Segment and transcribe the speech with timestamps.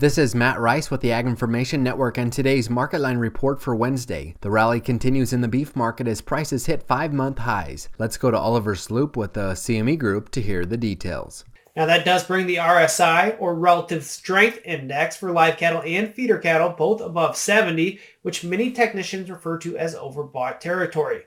[0.00, 3.74] This is Matt Rice with the Ag Information Network and today's market line report for
[3.74, 4.36] Wednesday.
[4.42, 7.88] The rally continues in the beef market as prices hit five month highs.
[7.98, 11.44] Let's go to Oliver Sloup with the CME Group to hear the details.
[11.74, 16.38] Now that does bring the RSI or relative strength index for live cattle and feeder
[16.38, 21.24] cattle both above 70, which many technicians refer to as overbought territory.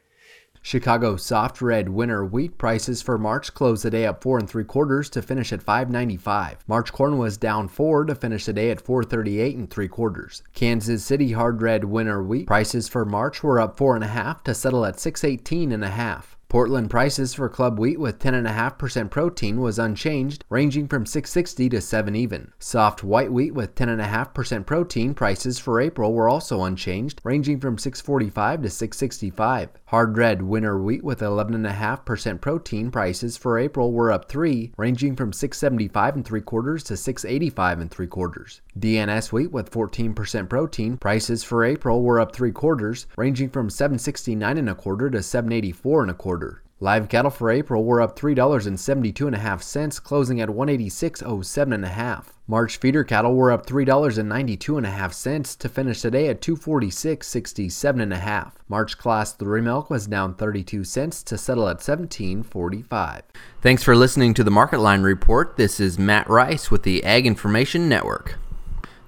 [0.62, 4.64] Chicago soft red winter wheat prices for March closed the day up four and three
[4.64, 6.58] quarters to finish at 5.95.
[6.68, 10.44] March corn was down four to finish the day at 4.38 and three quarters.
[10.54, 14.44] Kansas City hard red winter wheat prices for March were up four and a half
[14.44, 16.38] to settle at 6.18 and a half.
[16.52, 22.14] Portland prices for club wheat with 10.5% protein was unchanged, ranging from 660 to 7
[22.14, 22.52] even.
[22.60, 28.64] Soft white wheat with 10.5% protein prices for April were also unchanged, ranging from 645
[28.64, 29.70] to 665.
[29.86, 35.32] Hard red winter wheat with 11.5% protein prices for April were up 3, ranging from
[35.32, 38.60] 675 and 3 quarters to 685 and 3 quarters.
[38.78, 44.58] DNS wheat with 14% protein prices for April were up 3 quarters, ranging from 769
[44.58, 46.41] and a quarter to 784 and a quarter.
[46.84, 52.26] Live cattle for April were up $3.72.5, closing at 186.07.5.
[52.48, 58.52] March feeder cattle were up $3.92.5 to finish the day at 246.67.5.
[58.68, 63.22] March class 3 milk was down 32 cents to settle at 17.45.
[63.62, 65.58] Thanks for listening to the Market Line Report.
[65.58, 68.40] This is Matt Rice with the Ag Information Network.